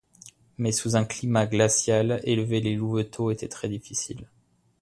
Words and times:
Mais 0.57 0.71
sous 0.71 0.95
un 0.95 1.05
climat 1.05 1.45
glacial 1.45 2.21
élever 2.23 2.59
des 2.59 2.73
louveteaux 2.73 3.29
est 3.29 3.47
très 3.51 3.69
difficile. 3.69 4.27